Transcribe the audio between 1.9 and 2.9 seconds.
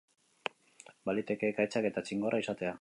eta txingorra izatea.